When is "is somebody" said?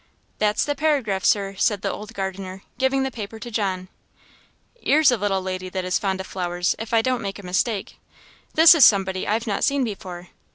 8.73-9.27